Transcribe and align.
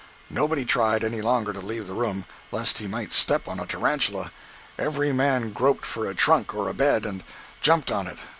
Nobody 0.31 0.65
tried, 0.65 1.03
any 1.03 1.21
longer, 1.21 1.53
to 1.53 1.61
leave 1.61 1.85
the 1.85 1.93
room, 1.93 2.25
lest 2.51 2.79
he 2.79 2.87
might 2.87 3.13
step 3.13 3.47
on 3.47 3.59
a 3.59 3.67
tarantula. 3.67 4.31
Every 4.79 5.13
man 5.13 5.53
groped 5.53 5.85
for 5.85 6.07
a 6.09 6.15
trunk 6.15 6.55
or 6.55 6.67
a 6.67 6.73
bed, 6.73 7.05
and 7.05 7.23
jumped 7.61 7.91
on 7.91 8.07
it. 8.07 8.17